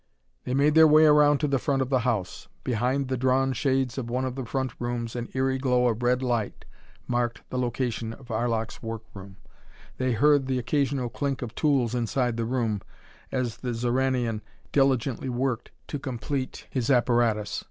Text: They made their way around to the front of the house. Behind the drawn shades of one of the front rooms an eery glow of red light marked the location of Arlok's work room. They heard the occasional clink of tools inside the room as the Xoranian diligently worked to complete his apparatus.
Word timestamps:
They 0.45 0.55
made 0.55 0.73
their 0.73 0.87
way 0.87 1.05
around 1.05 1.37
to 1.41 1.47
the 1.47 1.59
front 1.59 1.83
of 1.83 1.91
the 1.91 1.99
house. 1.99 2.47
Behind 2.63 3.07
the 3.07 3.17
drawn 3.17 3.53
shades 3.53 3.99
of 3.99 4.09
one 4.09 4.25
of 4.25 4.33
the 4.33 4.47
front 4.47 4.71
rooms 4.79 5.15
an 5.15 5.29
eery 5.35 5.59
glow 5.59 5.85
of 5.89 6.01
red 6.01 6.23
light 6.23 6.65
marked 7.07 7.47
the 7.51 7.59
location 7.59 8.11
of 8.11 8.31
Arlok's 8.31 8.81
work 8.81 9.03
room. 9.13 9.35
They 9.99 10.13
heard 10.13 10.47
the 10.47 10.57
occasional 10.57 11.09
clink 11.09 11.43
of 11.43 11.53
tools 11.53 11.93
inside 11.93 12.35
the 12.35 12.45
room 12.45 12.81
as 13.31 13.57
the 13.57 13.75
Xoranian 13.75 14.41
diligently 14.71 15.29
worked 15.29 15.69
to 15.89 15.99
complete 15.99 16.65
his 16.71 16.89
apparatus. 16.89 17.59